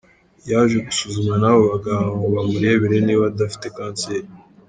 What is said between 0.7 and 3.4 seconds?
gusuzumwa n’abo baganga ngo bamurebere niba